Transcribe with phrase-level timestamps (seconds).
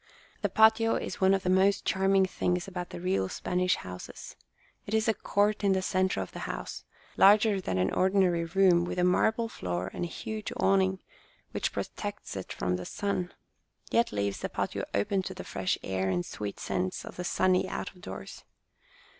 [0.41, 4.35] The patio is one of the most charming things about the real Spanish houses.
[4.87, 6.83] It is a court in the centre of the house,
[7.17, 11.03] larger than an ordi nary room, with a marble floor and a huge awning
[11.51, 13.31] which protects from the sun,
[13.91, 17.69] yet leaves the patio open to the fresh air and sweet scents of the sunny
[17.69, 18.43] out of doors.